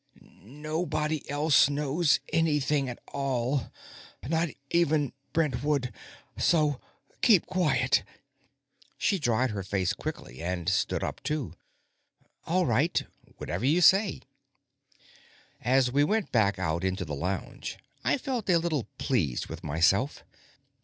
Nobody 0.41 1.29
else 1.29 1.69
knows 1.69 2.19
anything 2.33 2.89
at 2.89 2.97
all. 3.09 3.71
Not 4.27 4.49
even 4.71 5.13
Brentwood. 5.31 5.93
So 6.39 6.81
keep 7.21 7.45
quiet." 7.45 8.01
She 8.97 9.19
dried 9.19 9.51
her 9.51 9.61
face 9.61 9.93
quickly 9.93 10.41
and 10.41 10.67
stood 10.67 11.03
up, 11.03 11.21
too. 11.21 11.53
"All 12.47 12.65
right. 12.65 13.03
Whatever 13.37 13.67
you 13.67 13.79
say." 13.79 14.21
As 15.61 15.91
we 15.91 16.03
went 16.03 16.31
back 16.31 16.57
out 16.57 16.83
into 16.83 17.05
the 17.05 17.13
lounge, 17.13 17.77
I 18.03 18.17
felt 18.17 18.49
a 18.49 18.57
little 18.57 18.87
pleased 18.97 19.45
with 19.49 19.63
myself. 19.63 20.23